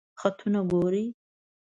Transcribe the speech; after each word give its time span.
خطونه 0.19 0.59
ګوری؟ 0.71 1.05